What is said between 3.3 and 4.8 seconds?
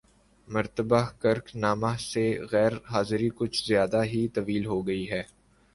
کچھ زیادہ ہی طویل